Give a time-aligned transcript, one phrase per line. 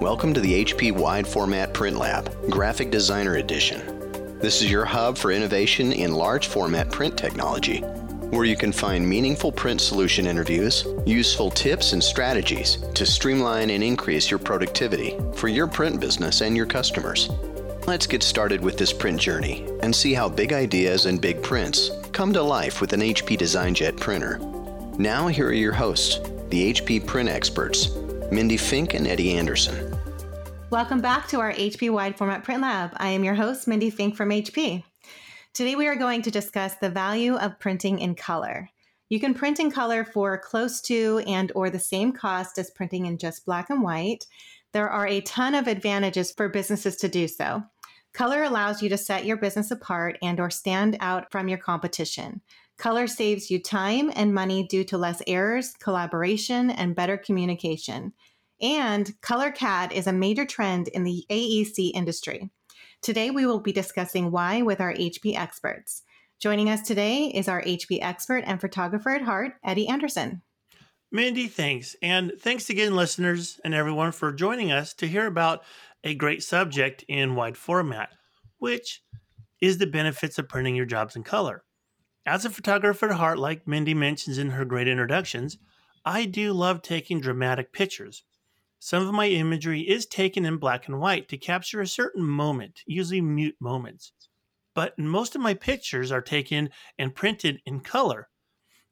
[0.00, 4.38] Welcome to the HP Wide Format Print Lab, Graphic Designer Edition.
[4.38, 7.80] This is your hub for innovation in large format print technology,
[8.30, 13.84] where you can find meaningful print solution interviews, useful tips and strategies to streamline and
[13.84, 17.28] increase your productivity for your print business and your customers.
[17.86, 21.90] Let's get started with this print journey and see how big ideas and big prints
[22.12, 24.38] come to life with an HP DesignJet printer.
[24.98, 27.90] Now, here are your hosts, the HP print experts,
[28.30, 29.89] Mindy Fink and Eddie Anderson.
[30.70, 32.92] Welcome back to our HP Wide Format Print Lab.
[32.96, 34.84] I am your host, Mindy Fink from HP.
[35.52, 38.70] Today we are going to discuss the value of printing in color.
[39.08, 43.06] You can print in color for close to and or the same cost as printing
[43.06, 44.26] in just black and white.
[44.72, 47.64] There are a ton of advantages for businesses to do so.
[48.14, 52.42] Color allows you to set your business apart and or stand out from your competition.
[52.78, 58.12] Color saves you time and money due to less errors, collaboration, and better communication.
[58.60, 62.50] And color CAD is a major trend in the AEC industry.
[63.02, 66.02] Today, we will be discussing why with our HP experts.
[66.38, 70.42] Joining us today is our HP expert and photographer at heart, Eddie Anderson.
[71.12, 71.96] Mindy, thanks.
[72.02, 75.62] And thanks again, listeners and everyone, for joining us to hear about
[76.04, 78.10] a great subject in wide format,
[78.58, 79.02] which
[79.60, 81.64] is the benefits of printing your jobs in color.
[82.24, 85.58] As a photographer at heart, like Mindy mentions in her great introductions,
[86.04, 88.22] I do love taking dramatic pictures.
[88.82, 92.80] Some of my imagery is taken in black and white to capture a certain moment,
[92.86, 94.12] usually mute moments.
[94.74, 98.30] But most of my pictures are taken and printed in color.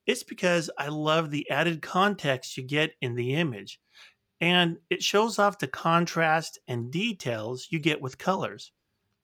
[0.06, 3.80] It's because I love the added context you get in the image,
[4.42, 8.72] and it shows off the contrast and details you get with colors.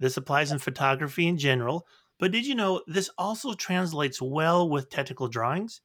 [0.00, 1.86] This applies in photography in general,
[2.18, 5.82] but did you know this also translates well with technical drawings?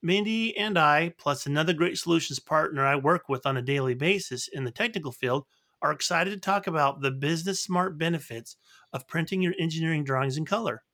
[0.00, 4.46] Mindy and I, plus another great solutions partner I work with on a daily basis
[4.46, 5.44] in the technical field,
[5.82, 8.56] are excited to talk about the business smart benefits
[8.92, 10.84] of printing your engineering drawings in color.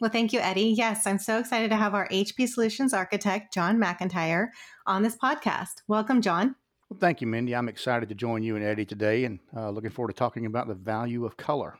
[0.00, 0.74] Well, thank you, Eddie.
[0.76, 4.48] Yes, I'm so excited to have our HP Solutions architect, John McIntyre,
[4.86, 5.82] on this podcast.
[5.88, 6.54] Welcome, John.
[6.88, 7.54] Well, thank you, Mindy.
[7.54, 10.68] I'm excited to join you and Eddie today and uh, looking forward to talking about
[10.68, 11.76] the value of color.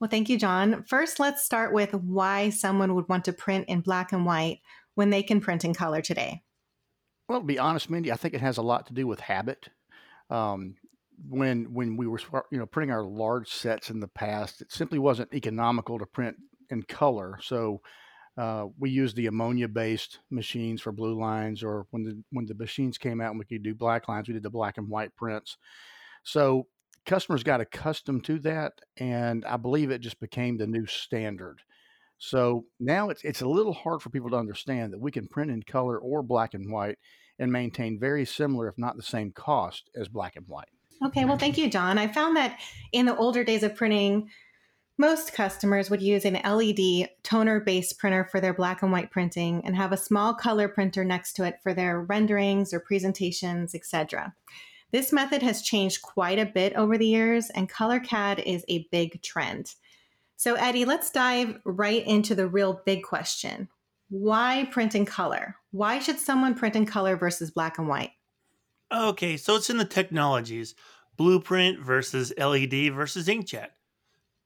[0.00, 0.82] Well, thank you, John.
[0.88, 4.58] First, let's start with why someone would want to print in black and white
[4.94, 6.42] when they can print in color today?
[7.28, 9.68] Well, to be honest, Mindy, I think it has a lot to do with habit.
[10.30, 10.76] Um,
[11.28, 12.20] when when we were
[12.50, 16.36] you know printing our large sets in the past, it simply wasn't economical to print
[16.70, 17.38] in color.
[17.42, 17.80] So
[18.36, 22.98] uh, we used the ammonia-based machines for blue lines, or when the when the machines
[22.98, 25.58] came out and we could do black lines, we did the black and white prints.
[26.24, 26.66] So
[27.04, 31.60] customers got accustomed to that, and I believe it just became the new standard.
[32.24, 35.50] So now it's it's a little hard for people to understand that we can print
[35.50, 36.96] in color or black and white
[37.40, 40.68] and maintain very similar, if not the same cost as black and white.
[41.04, 41.98] Okay, well, thank you, John.
[41.98, 42.60] I found that
[42.92, 44.30] in the older days of printing,
[44.98, 49.60] most customers would use an LED toner based printer for their black and white printing
[49.66, 54.32] and have a small color printer next to it for their renderings or presentations, etc.
[54.92, 58.86] This method has changed quite a bit over the years, and color CAD is a
[58.92, 59.74] big trend.
[60.42, 63.68] So, Eddie, let's dive right into the real big question.
[64.08, 65.54] Why print in color?
[65.70, 68.10] Why should someone print in color versus black and white?
[68.92, 70.74] Okay, so it's in the technologies
[71.16, 73.68] blueprint versus LED versus inkjet.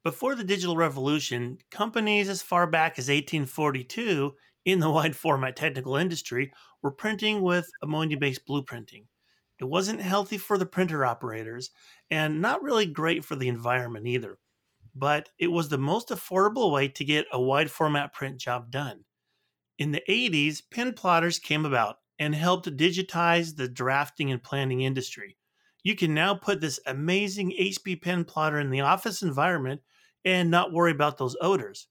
[0.04, 4.34] Before the digital revolution, companies as far back as 1842
[4.66, 6.52] in the wide format technical industry
[6.82, 9.06] were printing with ammonia based blueprinting.
[9.58, 11.70] It wasn't healthy for the printer operators
[12.10, 14.36] and not really great for the environment either
[14.98, 19.04] but it was the most affordable way to get a wide format print job done.
[19.78, 25.36] In the 80s, pen plotters came about and helped digitize the drafting and planning industry.
[25.82, 29.82] You can now put this amazing HP pen plotter in the office environment
[30.24, 31.88] and not worry about those odors.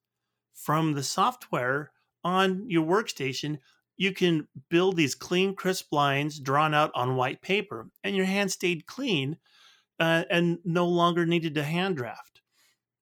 [0.56, 1.92] From the software
[2.24, 3.60] on your workstation,
[3.98, 8.52] you can build these clean, crisp lines drawn out on white paper, and your hand
[8.52, 9.38] stayed clean
[10.00, 12.35] uh, and no longer needed to hand draft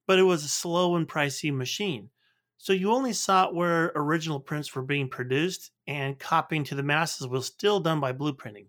[0.08, 2.10] but it was a slow and pricey machine.
[2.58, 6.84] So you only saw it where original prints were being produced and copying to the
[6.84, 8.68] masses was still done by blueprinting.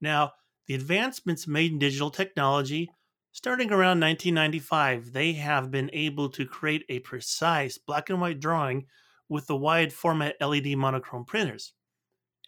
[0.00, 0.32] Now,
[0.66, 2.90] the advancements made in digital technology,
[3.32, 8.86] starting around 1995, they have been able to create a precise black and white drawing
[9.28, 11.72] with the wide format LED monochrome printers.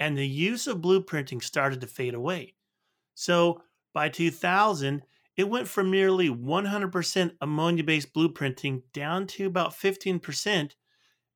[0.00, 2.55] And the use of blueprinting started to fade away.
[3.15, 3.62] So
[3.93, 5.03] by 2000,
[5.37, 10.71] it went from nearly 100% ammonia based blueprinting down to about 15%,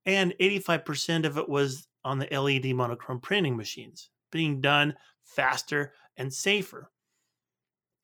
[0.07, 6.33] and 85% of it was on the LED monochrome printing machines, being done faster and
[6.33, 6.91] safer.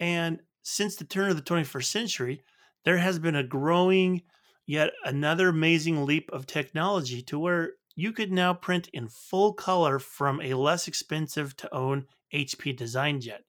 [0.00, 2.42] And since the turn of the 21st century,
[2.84, 4.22] there has been a growing,
[4.66, 9.98] yet another amazing leap of technology to where you could now print in full color
[9.98, 13.40] from a less expensive to own HP DesignJet.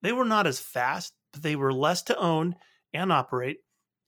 [0.00, 2.56] They were not as fast, but they were less to own
[2.92, 3.58] and operate,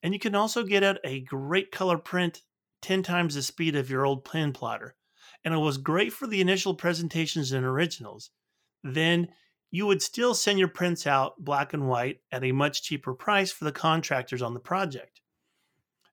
[0.02, 2.42] and you can also get out a great color print
[2.82, 4.94] 10 times the speed of your old pen plotter.
[5.42, 8.30] And it was great for the initial presentations and originals.
[8.82, 9.28] Then
[9.70, 13.50] you would still send your prints out black and white at a much cheaper price
[13.50, 15.20] for the contractors on the project.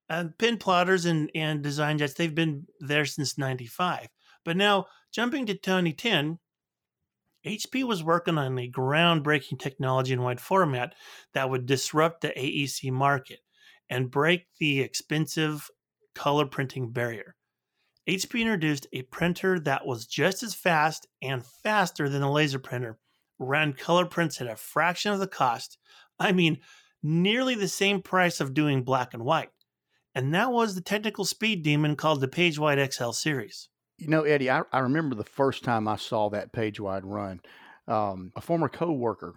[0.09, 4.07] And pen plotters and, and design jets, they've been there since 95.
[4.43, 6.39] But now, jumping to 2010,
[7.45, 10.93] HP was working on a groundbreaking technology in wide format
[11.33, 13.39] that would disrupt the AEC market
[13.89, 15.69] and break the expensive
[16.13, 17.35] color printing barrier.
[18.07, 22.99] HP introduced a printer that was just as fast and faster than a laser printer,
[23.39, 25.77] ran color prints at a fraction of the cost.
[26.19, 26.59] I mean,
[27.03, 29.49] nearly the same price of doing black and white.
[30.13, 33.69] And that was the technical speed demon called the PageWide XL series.
[34.01, 37.39] You know, Eddie, I, I remember the first time I saw that page wide run.
[37.87, 39.35] Um, a former coworker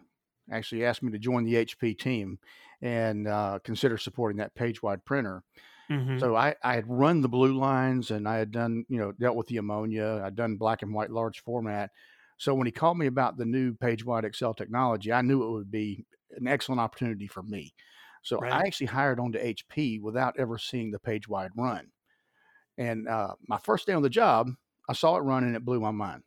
[0.50, 2.38] actually asked me to join the HP team
[2.80, 5.42] and uh, consider supporting that page wide printer.
[5.90, 6.18] Mm-hmm.
[6.18, 9.36] So I, I had run the blue lines and I had done, you know, dealt
[9.36, 10.22] with the ammonia.
[10.24, 11.90] I'd done black and white large format.
[12.38, 15.52] So when he called me about the new page wide XL technology, I knew it
[15.52, 16.06] would be
[16.38, 17.74] an excellent opportunity for me.
[18.22, 18.50] So right.
[18.50, 21.88] I actually hired onto HP without ever seeing the page wide run.
[22.78, 24.50] And uh, my first day on the job,
[24.88, 26.22] I saw it run and it blew my mind.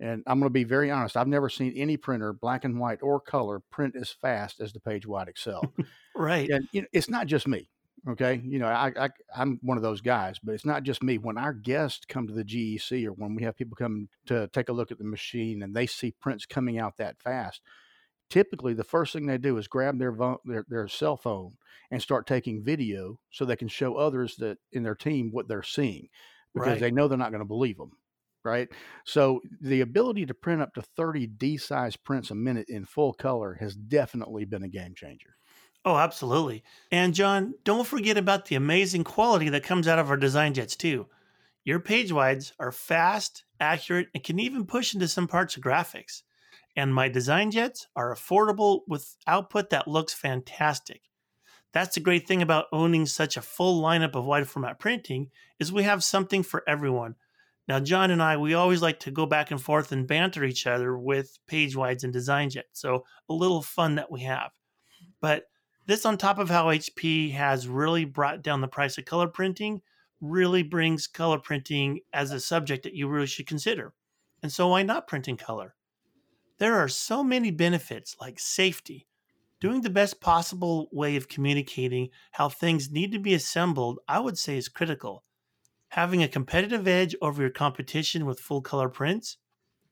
[0.00, 1.16] And I'm going to be very honest.
[1.16, 4.80] I've never seen any printer, black and white or color, print as fast as the
[4.80, 5.60] PageWide XL.
[6.16, 6.48] right.
[6.50, 7.68] And you know, it's not just me.
[8.06, 11.16] Okay, you know, I, I I'm one of those guys, but it's not just me.
[11.16, 14.68] When our guests come to the GEC or when we have people come to take
[14.68, 17.62] a look at the machine and they see prints coming out that fast,
[18.30, 21.52] typically the first thing they do is grab their vo- their, their cell phone
[21.90, 25.62] and start taking video so they can show others that in their team what they're
[25.62, 26.08] seeing
[26.54, 26.80] because right.
[26.80, 27.92] they know they're not going to believe them
[28.44, 28.68] right
[29.04, 33.12] so the ability to print up to 30 d size prints a minute in full
[33.12, 35.36] color has definitely been a game changer
[35.86, 36.64] Oh, absolutely.
[36.90, 40.76] And John, don't forget about the amazing quality that comes out of our design jets
[40.76, 41.06] too.
[41.64, 46.22] Your page wides are fast, accurate, and can even push into some parts of graphics.
[46.76, 51.02] And my design jets are affordable with output that looks fantastic.
[51.72, 55.72] That's the great thing about owning such a full lineup of wide format printing is
[55.72, 57.16] we have something for everyone.
[57.66, 60.66] Now, John and I, we always like to go back and forth and banter each
[60.66, 62.62] other with page wides and DesignJets.
[62.72, 64.50] So a little fun that we have.
[65.20, 65.44] But
[65.86, 69.82] this, on top of how HP has really brought down the price of color printing,
[70.20, 73.92] really brings color printing as a subject that you really should consider.
[74.42, 75.74] And so, why not printing color?
[76.58, 79.08] There are so many benefits like safety.
[79.60, 84.38] Doing the best possible way of communicating how things need to be assembled, I would
[84.38, 85.24] say, is critical.
[85.88, 89.38] Having a competitive edge over your competition with full color prints,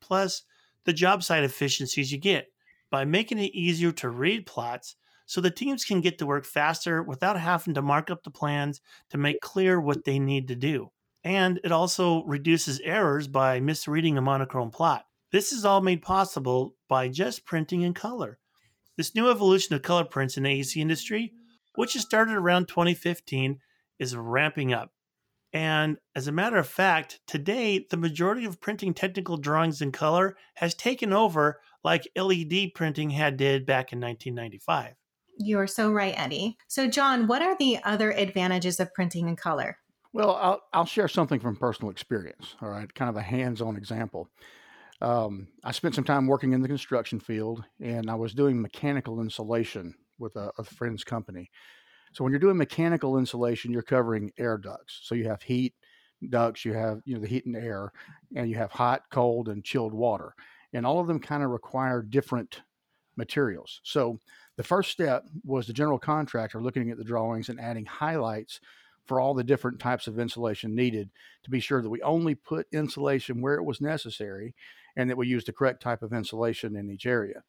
[0.00, 0.44] plus
[0.84, 2.46] the job site efficiencies you get
[2.90, 4.94] by making it easier to read plots
[5.26, 8.80] so the teams can get to work faster without having to mark up the plans
[9.10, 10.90] to make clear what they need to do.
[11.24, 15.06] And it also reduces errors by misreading a monochrome plot.
[15.32, 18.38] This is all made possible by just printing in color.
[18.98, 21.32] This new evolution of color prints in the AEC industry,
[21.74, 23.58] which has started around 2015,
[23.98, 24.90] is ramping up.
[25.54, 30.36] And as a matter of fact, today, the majority of printing technical drawings in color
[30.56, 34.94] has taken over like LED printing had did back in 1995.
[35.38, 36.58] You are so right, Eddie.
[36.68, 39.78] So, John, what are the other advantages of printing in color?
[40.12, 43.76] Well, I'll, I'll share something from personal experience, all right, kind of a hands on
[43.76, 44.28] example.
[45.02, 49.20] Um, I spent some time working in the construction field and I was doing mechanical
[49.20, 51.50] insulation with a, a friend's company.
[52.12, 55.00] So, when you're doing mechanical insulation, you're covering air ducts.
[55.02, 55.74] So, you have heat
[56.28, 57.90] ducts, you have you know the heat and air,
[58.36, 60.34] and you have hot, cold, and chilled water.
[60.72, 62.60] And all of them kind of require different
[63.16, 63.80] materials.
[63.82, 64.20] So,
[64.56, 68.60] the first step was the general contractor looking at the drawings and adding highlights
[69.06, 71.10] for all the different types of insulation needed
[71.44, 74.54] to be sure that we only put insulation where it was necessary
[74.96, 77.42] and that we use the correct type of insulation in each area.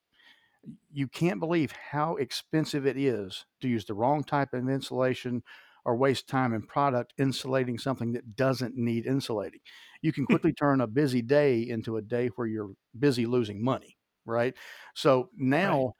[0.91, 5.43] You can't believe how expensive it is to use the wrong type of insulation
[5.85, 9.59] or waste time and product insulating something that doesn't need insulating.
[10.01, 13.97] You can quickly turn a busy day into a day where you're busy losing money,
[14.25, 14.53] right?
[14.95, 15.93] So now right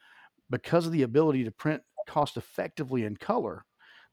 [0.50, 3.65] because of the ability to print cost effectively in color,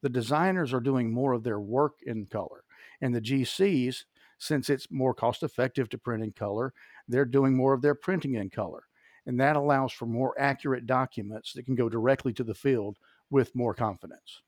[0.03, 2.65] the designers are doing more of their work in color.
[3.01, 4.05] And the GCs,
[4.39, 6.73] since it's more cost effective to print in color,
[7.09, 8.85] they're doing more of their printing in color.
[9.27, 12.97] And that allows for more accurate documents that can go directly to the field
[13.31, 14.43] with more confidence.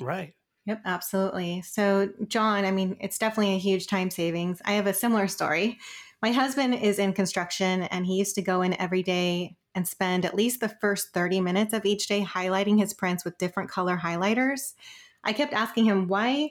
[0.00, 0.34] Right.
[0.66, 1.62] Yep, absolutely.
[1.62, 4.62] So, John, I mean, it's definitely a huge time savings.
[4.64, 5.78] I have a similar story.
[6.22, 10.24] My husband is in construction and he used to go in every day and spend
[10.24, 13.96] at least the first 30 minutes of each day highlighting his prints with different color
[13.96, 14.74] highlighters.
[15.22, 16.50] I kept asking him, why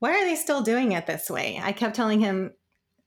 [0.00, 1.60] why are they still doing it this way?
[1.60, 2.52] I kept telling him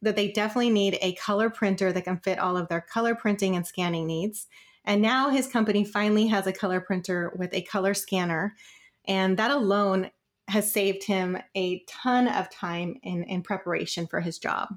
[0.01, 3.55] that they definitely need a color printer that can fit all of their color printing
[3.55, 4.47] and scanning needs.
[4.83, 8.55] And now his company finally has a color printer with a color scanner.
[9.05, 10.09] And that alone
[10.47, 14.69] has saved him a ton of time in, in preparation for his job.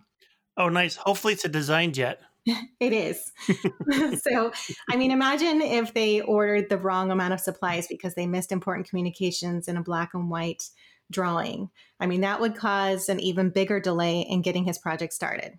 [0.56, 0.96] Oh, nice.
[0.96, 2.20] Hopefully, it's a design jet.
[2.80, 3.32] it is.
[4.22, 4.52] so,
[4.90, 8.88] I mean, imagine if they ordered the wrong amount of supplies because they missed important
[8.88, 10.68] communications in a black and white
[11.10, 11.70] drawing.
[12.00, 15.54] I mean, that would cause an even bigger delay in getting his project started.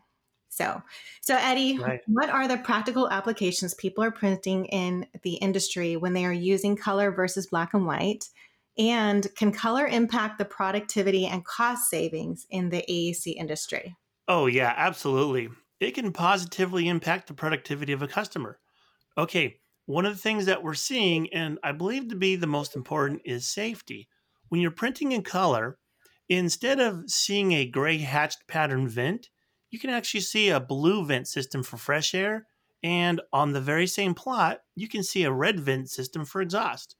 [0.49, 0.81] So,
[1.21, 2.01] so Eddie, right.
[2.07, 6.77] what are the practical applications people are printing in the industry when they are using
[6.77, 8.29] color versus black and white?
[8.77, 13.95] And can color impact the productivity and cost savings in the AEC industry?
[14.27, 15.49] Oh, yeah, absolutely.
[15.79, 18.59] It can positively impact the productivity of a customer.
[19.17, 22.75] Okay, one of the things that we're seeing, and I believe to be the most
[22.75, 24.07] important, is safety.
[24.49, 25.77] When you're printing in color,
[26.29, 29.29] instead of seeing a gray hatched pattern vent,
[29.69, 32.47] you can actually see a blue vent system for fresh air.
[32.83, 36.95] And on the very same plot, you can see a red vent system for exhaust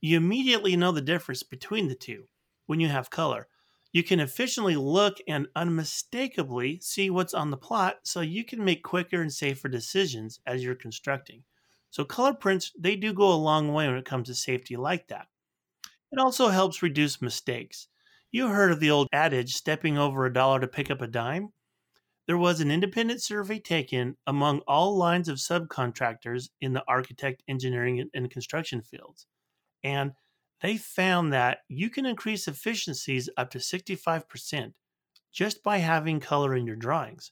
[0.00, 2.28] you immediately know the difference between the two
[2.66, 3.48] when you have color.
[3.92, 8.82] You can efficiently look and unmistakably see what's on the plot so you can make
[8.82, 11.44] quicker and safer decisions as you're constructing.
[11.90, 15.08] So color prints, they do go a long way when it comes to safety like
[15.08, 15.28] that.
[16.12, 17.88] It also helps reduce mistakes.
[18.30, 21.52] You heard of the old adage, stepping over a dollar to pick up a dime?
[22.26, 28.10] There was an independent survey taken among all lines of subcontractors in the architect, engineering,
[28.12, 29.26] and construction fields.
[29.82, 30.12] And
[30.60, 34.72] they found that you can increase efficiencies up to 65%
[35.32, 37.30] just by having color in your drawings.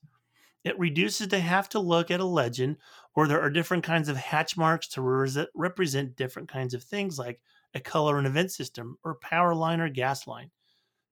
[0.65, 2.77] It reduces the have to look at a legend
[3.15, 7.19] where there are different kinds of hatch marks to re- represent different kinds of things
[7.19, 7.41] like
[7.73, 10.51] a color and event system or power line or gas line.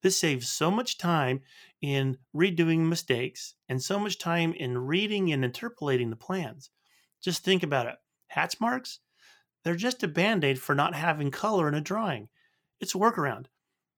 [0.03, 1.41] This saves so much time
[1.81, 6.71] in redoing mistakes and so much time in reading and interpolating the plans.
[7.23, 7.97] Just think about it.
[8.27, 9.01] Hatch marks,
[9.65, 12.29] they're just a band aid for not having color in a drawing.
[12.81, 13.47] It's a workaround.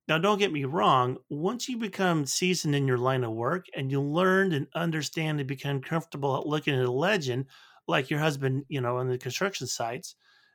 [0.09, 3.91] Now, don't get me wrong, once you become seasoned in your line of work and
[3.91, 7.47] you learn and understand and become comfortable at looking at a legend,
[7.89, 10.15] like your husband, you know, on the construction sites,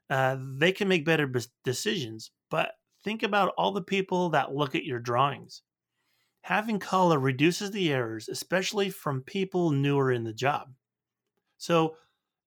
[0.09, 1.29] uh, they can make better
[1.65, 2.31] decisions.
[2.49, 5.63] But think about all the people that look at your drawings.
[6.43, 10.73] Having color reduces the errors, especially from people newer in the job.
[11.57, 11.97] So,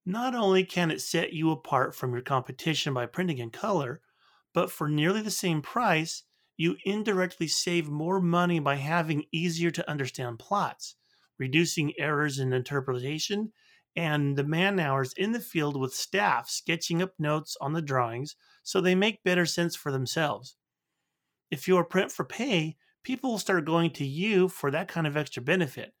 [0.05, 4.01] not only can it set you apart from your competition by printing in color,
[4.53, 6.23] but for nearly the same price,
[6.57, 10.95] you indirectly save more money by having easier to understand plots,
[11.37, 13.51] reducing errors in interpretation,
[13.95, 18.35] and the man hours in the field with staff sketching up notes on the drawings
[18.63, 20.55] so they make better sense for themselves.
[21.49, 25.07] If you are print for pay, people will start going to you for that kind
[25.07, 25.93] of extra benefit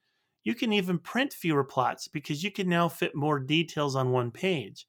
[0.45, 4.31] you can even print fewer plots because you can now fit more details on one
[4.31, 4.87] page.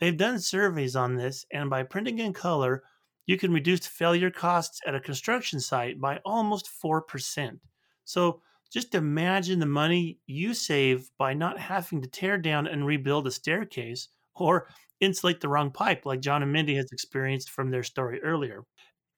[0.00, 2.84] They've done surveys on this, and by printing in color,
[3.26, 7.58] you can reduce failure costs at a construction site by almost 4%.
[8.04, 8.42] So
[8.72, 13.30] just imagine the money you save by not having to tear down and rebuild a
[13.30, 14.68] staircase or
[15.00, 18.64] insulate the wrong pipe, like John and Mindy has experienced from their story earlier.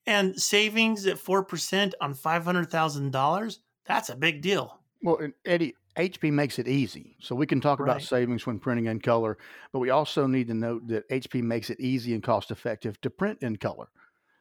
[0.07, 4.81] And savings at 4% on $500,000, that's a big deal.
[5.05, 7.17] Well, and Eddie, HP makes it easy.
[7.21, 9.37] So we can talk about savings when printing in color,
[9.71, 13.11] but we also need to note that HP makes it easy and cost effective to
[13.11, 13.89] print in color.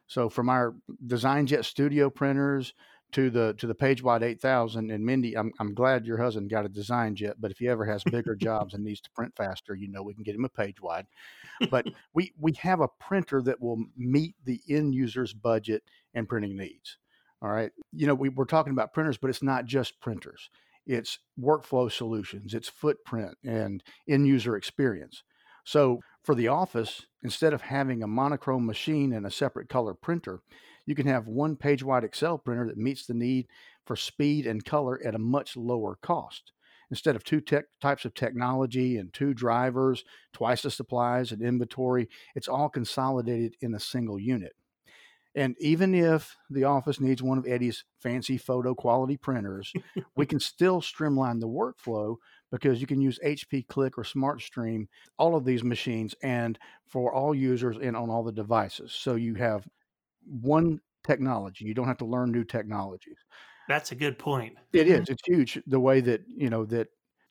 [0.06, 0.74] So from our
[1.06, 2.72] DesignJet Studio printers
[3.12, 6.70] to the to the PageWide 8000 and Mindy, I'm I'm glad your husband got a
[6.70, 10.02] DesignJet, but if he ever has bigger jobs and needs to print faster, you know
[10.02, 11.04] we can get him a PageWide.
[11.70, 15.82] But we we have a printer that will meet the end user's budget
[16.14, 16.96] and printing needs.
[17.44, 17.70] All right.
[17.92, 20.48] You know, we, we're talking about printers, but it's not just printers.
[20.86, 25.22] It's workflow solutions, it's footprint and end user experience.
[25.64, 30.40] So for the office, instead of having a monochrome machine and a separate color printer,
[30.86, 33.46] you can have one page wide XL printer that meets the need
[33.86, 36.52] for speed and color at a much lower cost.
[36.90, 42.08] Instead of two tech, types of technology and two drivers, twice the supplies and inventory,
[42.34, 44.52] it's all consolidated in a single unit.
[45.34, 49.72] And even if the office needs one of Eddie's fancy photo quality printers,
[50.16, 52.16] we can still streamline the workflow
[52.52, 54.86] because you can use HP Click or SmartStream,
[55.18, 58.92] all of these machines, and for all users and on all the devices.
[58.92, 59.66] So you have
[60.24, 61.64] one technology.
[61.64, 63.18] You don't have to learn new technologies.
[63.68, 64.54] That's a good point.
[64.72, 65.00] It is.
[65.00, 65.12] Mm-hmm.
[65.12, 66.88] It's huge the way that, you know, that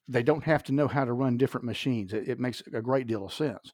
[0.08, 2.12] they don't have to know how to run different machines.
[2.12, 3.72] It, it makes a great deal of sense.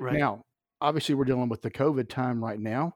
[0.00, 0.18] Right.
[0.18, 0.42] Now,
[0.80, 2.94] obviously we're dealing with the COVID time right now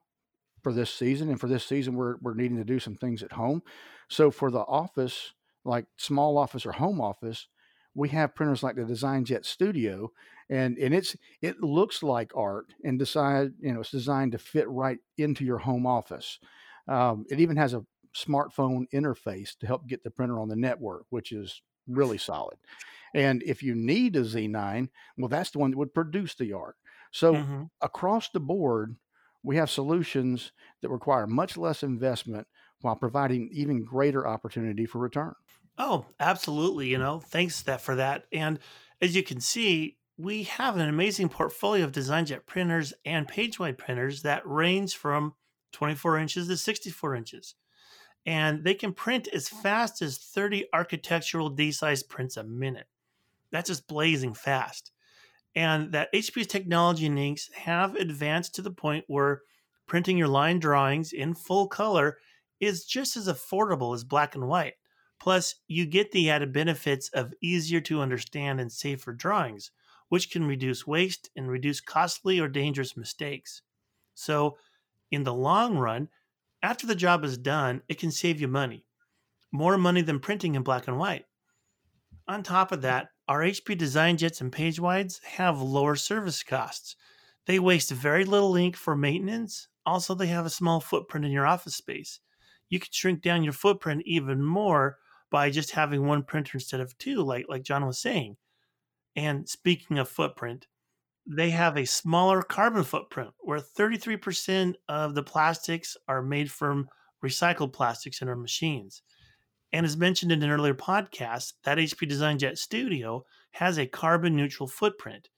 [0.63, 1.29] for this season.
[1.31, 3.63] And for this season, we're, we're needing to do some things at home.
[4.09, 7.49] So for the office, like small office or home office,
[7.95, 10.11] we have printers like the DesignJet Studio,
[10.49, 14.67] and and it's it looks like art and decide you know it's designed to fit
[14.71, 16.39] right into your home office.
[16.89, 21.05] Um, it even has a smartphone interface to help get the printer on the network,
[21.11, 22.59] which is really solid.
[23.15, 26.77] And if you need a Z9, well, that's the one that would produce the art.
[27.11, 27.71] So Mhm.
[27.81, 28.97] across the board,
[29.43, 32.47] we have solutions that require much less investment
[32.81, 35.35] while providing even greater opportunity for return.
[35.79, 36.89] Oh, absolutely.
[36.89, 38.27] You know, thanks that for that.
[38.33, 38.59] And
[39.01, 44.23] as you can see, we have an amazing portfolio of DesignJet printers and PageWide printers
[44.23, 45.35] that range from
[45.73, 47.55] 24 inches to 64 inches.
[48.25, 52.87] And they can print as fast as 30 architectural D size prints a minute.
[53.51, 54.93] That's just blazing fast.
[55.55, 59.43] And that HP's technology and inks have advanced to the point where
[59.87, 62.19] printing your line drawings in full color
[62.61, 64.75] is just as affordable as black and white.
[65.21, 69.71] Plus, you get the added benefits of easier to understand and safer drawings,
[70.09, 73.63] which can reduce waste and reduce costly or dangerous mistakes.
[74.15, 74.57] So,
[75.11, 76.09] in the long run,
[76.63, 78.87] after the job is done, it can save you money.
[79.53, 81.27] More money than printing in black and white.
[82.29, 86.97] On top of that, our HP DesignJets and PageWides have lower service costs.
[87.47, 89.69] They waste very little ink for maintenance.
[89.85, 92.21] Also, they have a small footprint in your office space.
[92.69, 94.99] You can shrink down your footprint even more
[95.31, 98.37] by just having one printer instead of two, like like John was saying.
[99.17, 100.67] And speaking of footprint,
[101.27, 106.89] they have a smaller carbon footprint where 33% of the plastics are made from
[107.25, 109.03] recycled plastics in our machines.
[109.73, 114.69] And as mentioned in an earlier podcast, that HP DesignJet Studio has a carbon neutral
[114.69, 115.29] footprint.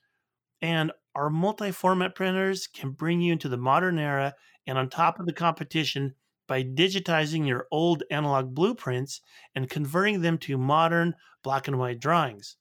[0.60, 4.34] And our multi format printers can bring you into the modern era
[4.66, 6.14] and on top of the competition
[6.46, 9.20] by digitizing your old analog blueprints
[9.54, 12.56] and converting them to modern black and white drawings.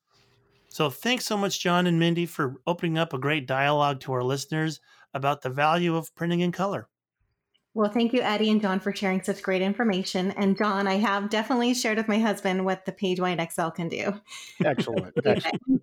[0.70, 4.24] So, thanks so much, John and Mindy, for opening up a great dialogue to our
[4.24, 4.80] listeners
[5.14, 6.90] about the value of printing in color.
[7.76, 10.30] Well, thank you, Eddie and John, for sharing such great information.
[10.32, 14.14] And John, I have definitely shared with my husband what the PageWide XL can do.
[14.64, 15.14] Excellent.
[15.26, 15.82] Excellent.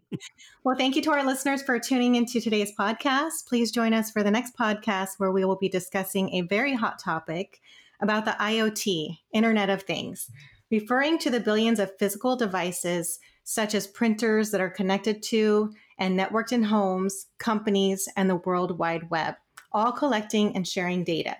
[0.62, 3.46] Well, thank you to our listeners for tuning into today's podcast.
[3.48, 7.00] Please join us for the next podcast where we will be discussing a very hot
[7.00, 7.60] topic
[8.00, 10.30] about the IoT, Internet of Things,
[10.70, 16.16] referring to the billions of physical devices such as printers that are connected to and
[16.18, 19.34] networked in homes, companies, and the World Wide Web,
[19.72, 21.36] all collecting and sharing data.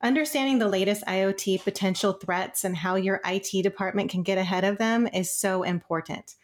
[0.00, 4.78] Understanding the latest IoT potential threats and how your IT department can get ahead of
[4.78, 6.36] them is so important.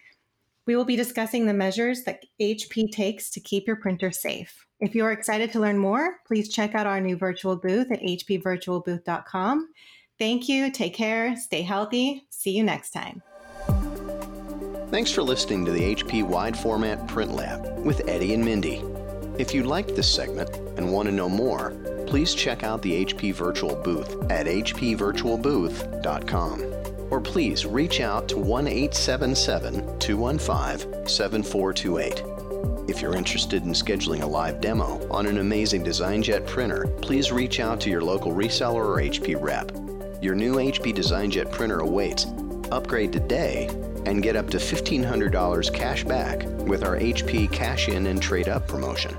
[0.67, 4.67] We will be discussing the measures that HP takes to keep your printer safe.
[4.81, 8.03] If you are excited to learn more, please check out our new virtual booth at
[8.03, 9.69] hpvirtualbooth.com.
[10.19, 13.23] Thank you, take care, stay healthy, see you next time.
[14.91, 18.83] Thanks for listening to the HP Wide Format Print Lab with Eddie and Mindy.
[19.39, 21.73] If you liked this segment and want to know more,
[22.07, 26.63] please check out the HP Virtual Booth at hpvirtualbooth.com.
[27.11, 32.23] Or please reach out to 1 877 215 7428.
[32.89, 37.61] If you're interested in scheduling a live demo on an amazing DesignJet printer, please reach
[37.61, 39.71] out to your local reseller or HP rep.
[40.23, 42.27] Your new HP DesignJet printer awaits.
[42.71, 43.69] Upgrade today
[44.07, 48.69] and get up to $1,500 cash back with our HP Cash In and Trade Up
[48.69, 49.17] promotion.